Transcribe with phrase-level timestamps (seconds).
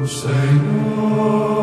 [0.00, 1.59] O Senhor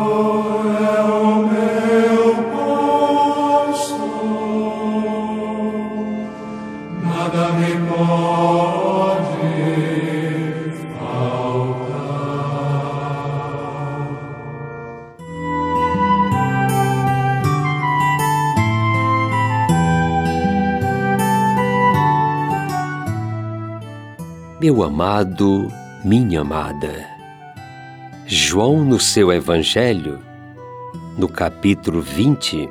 [24.60, 25.72] Meu amado,
[26.04, 27.06] minha amada,
[28.26, 30.18] João, no seu Evangelho,
[31.16, 32.68] no capítulo 20,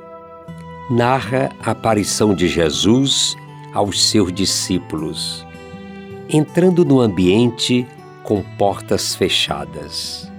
[0.91, 3.37] narra a aparição de Jesus
[3.73, 5.47] aos seus discípulos,
[6.27, 7.87] entrando no ambiente
[8.21, 10.29] com portas fechadas.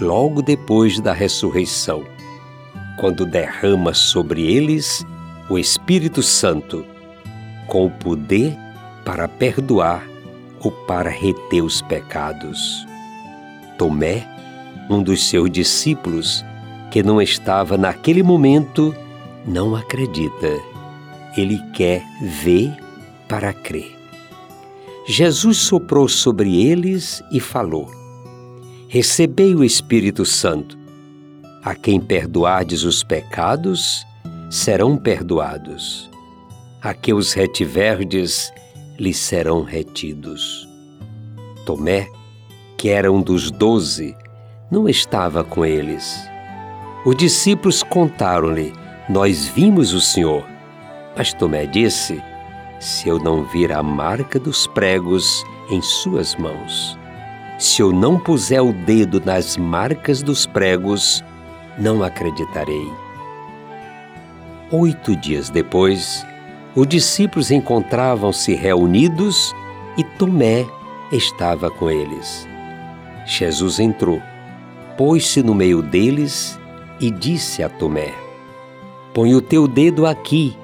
[0.00, 2.04] Logo depois da ressurreição,
[2.98, 5.04] quando derrama sobre eles
[5.50, 6.86] o Espírito Santo,
[7.66, 8.56] com o poder
[9.04, 10.13] para perdoar
[10.64, 12.86] ou para reter os pecados.
[13.78, 14.26] Tomé,
[14.90, 16.44] um dos seus discípulos,
[16.90, 18.94] que não estava naquele momento,
[19.46, 20.58] não acredita.
[21.36, 22.02] Ele quer
[22.42, 22.74] ver
[23.28, 23.94] para crer.
[25.06, 27.90] Jesus soprou sobre eles e falou:
[28.88, 30.78] Recebei o Espírito Santo.
[31.62, 34.06] A quem perdoardes os pecados,
[34.50, 36.10] serão perdoados.
[36.80, 38.52] A que os retiverdes,
[38.98, 40.68] lhes serão retidos.
[41.64, 42.08] Tomé,
[42.76, 44.16] que era um dos doze,
[44.70, 46.28] não estava com eles.
[47.04, 48.72] Os discípulos contaram-lhe:
[49.08, 50.44] Nós vimos o Senhor.
[51.16, 52.22] Mas Tomé disse:
[52.80, 56.98] Se eu não vir a marca dos pregos em suas mãos,
[57.58, 61.22] se eu não puser o dedo nas marcas dos pregos,
[61.78, 62.90] não acreditarei.
[64.70, 66.26] Oito dias depois,
[66.76, 69.54] os discípulos encontravam-se reunidos
[69.96, 70.66] e Tomé
[71.12, 72.48] estava com eles.
[73.26, 74.20] Jesus entrou,
[74.96, 76.58] pôs-se no meio deles
[77.00, 78.12] e disse a Tomé:
[79.12, 80.56] Põe o teu dedo aqui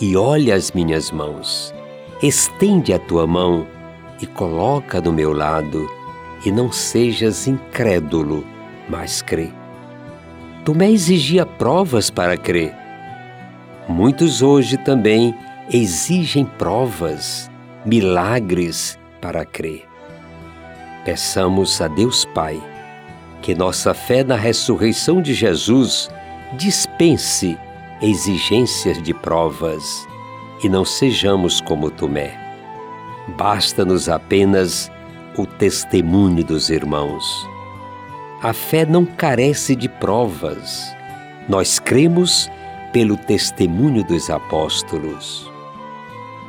[0.00, 1.74] e olha as minhas mãos.
[2.22, 3.66] Estende a tua mão
[4.22, 5.86] e coloca no meu lado,
[6.44, 8.44] e não sejas incrédulo,
[8.88, 9.50] mas crê.
[10.64, 12.74] Tomé exigia provas para crer.
[13.88, 15.34] Muitos hoje também
[15.70, 17.50] exigem provas,
[17.84, 19.86] milagres para crer.
[21.04, 22.60] Peçamos a Deus Pai
[23.46, 26.10] que nossa fé na ressurreição de Jesus
[26.54, 27.56] dispense
[28.02, 30.06] exigências de provas
[30.64, 32.36] e não sejamos como Tomé.
[33.36, 34.90] Basta-nos apenas
[35.36, 37.48] o testemunho dos irmãos.
[38.42, 40.92] A fé não carece de provas.
[41.48, 42.50] Nós cremos
[42.92, 45.55] pelo testemunho dos apóstolos.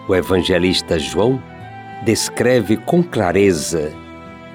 [0.07, 1.44] O evangelista João
[2.06, 3.91] descreve com clareza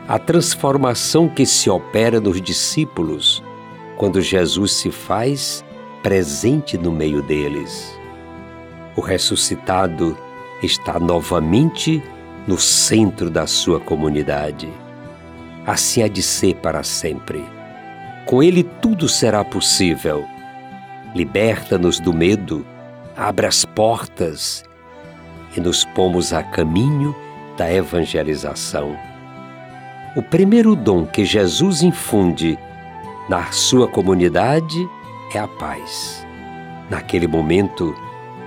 [0.09, 3.43] a transformação que se opera nos discípulos
[3.99, 5.63] quando Jesus se faz
[6.03, 7.99] presente no meio deles.
[8.97, 10.17] O ressuscitado
[10.63, 12.03] está novamente
[12.47, 14.73] no centro da sua comunidade.
[15.67, 17.45] Assim há de ser para sempre.
[18.25, 20.25] Com ele tudo será possível.
[21.15, 22.67] Liberta-nos do medo,
[23.15, 24.65] abre as portas
[25.57, 27.15] e nos pomos a caminho
[27.57, 28.97] da evangelização.
[30.17, 32.59] O primeiro dom que Jesus infunde
[33.29, 34.89] na sua comunidade
[35.35, 36.27] é a paz.
[36.91, 37.95] Naquele momento,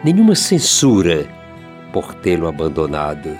[0.03, 1.27] nenhuma censura
[1.91, 3.37] por tê-lo abandonado,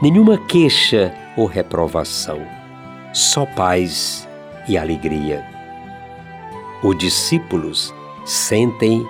[0.00, 2.40] nenhuma queixa ou reprovação,
[3.12, 4.28] só paz
[4.68, 5.44] e alegria.
[6.82, 7.92] Os discípulos
[8.24, 9.06] sentem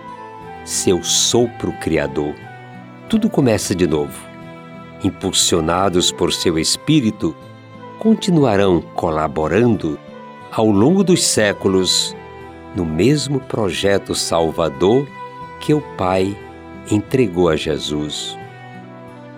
[0.64, 2.34] seu sopro criador.
[3.10, 4.16] Tudo começa de novo.
[5.02, 7.34] Impulsionados por seu espírito,
[7.98, 9.98] continuarão colaborando
[10.52, 12.16] ao longo dos séculos
[12.72, 15.08] no mesmo projeto salvador
[15.58, 16.38] que o Pai
[16.88, 18.38] entregou a Jesus.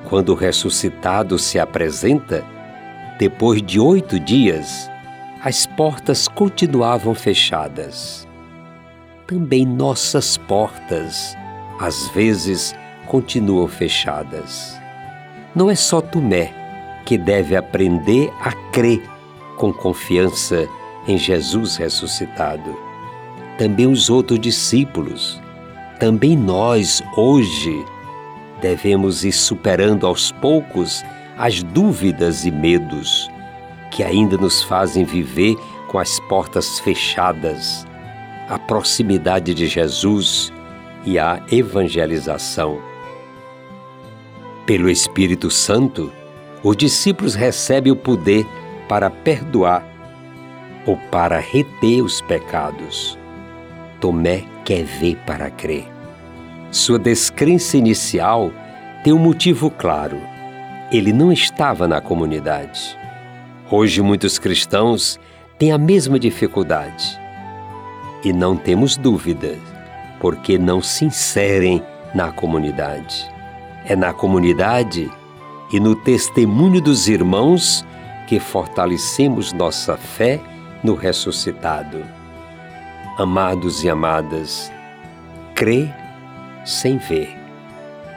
[0.06, 2.44] Quando o ressuscitado se apresenta,
[3.18, 4.86] depois de oito dias,
[5.42, 8.28] as portas continuavam fechadas.
[9.26, 11.34] Também nossas portas,
[11.80, 12.74] às vezes,
[13.12, 14.74] continuam fechadas.
[15.54, 16.50] Não é só Tomé
[17.04, 19.02] que deve aprender a crer
[19.58, 20.66] com confiança
[21.06, 22.74] em Jesus ressuscitado.
[23.58, 25.38] Também os outros discípulos,
[26.00, 27.84] também nós, hoje,
[28.62, 31.04] devemos ir superando aos poucos
[31.36, 33.30] as dúvidas e medos
[33.90, 35.54] que ainda nos fazem viver
[35.88, 37.86] com as portas fechadas,
[38.48, 40.50] a proximidade de Jesus
[41.04, 42.91] e a evangelização.
[44.64, 46.12] Pelo Espírito Santo,
[46.62, 48.46] os discípulos recebem o poder
[48.88, 49.84] para perdoar
[50.86, 53.18] ou para reter os pecados.
[54.00, 55.84] Tomé quer ver para crer.
[56.70, 58.52] Sua descrença inicial
[59.02, 60.16] tem um motivo claro.
[60.92, 62.96] Ele não estava na comunidade.
[63.68, 65.18] Hoje, muitos cristãos
[65.58, 67.18] têm a mesma dificuldade.
[68.24, 69.58] E não temos dúvida,
[70.20, 71.82] porque não se inserem
[72.14, 73.31] na comunidade.
[73.92, 75.10] É na comunidade
[75.70, 77.84] e no testemunho dos irmãos
[78.26, 80.40] que fortalecemos nossa fé
[80.82, 82.02] no ressuscitado.
[83.18, 84.72] Amados e amadas,
[85.54, 85.90] crê
[86.64, 87.38] sem ver.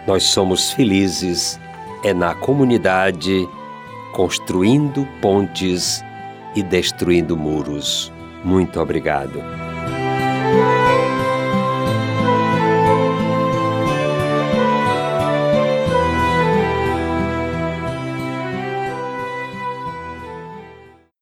[0.08, 1.60] Nós somos felizes
[2.06, 3.46] é na comunidade,
[4.14, 6.02] construindo pontes
[6.56, 8.14] e destruindo muros.
[8.46, 9.44] Muito obrigado.